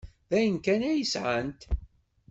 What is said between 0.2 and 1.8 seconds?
D ayen kan ay sɛant.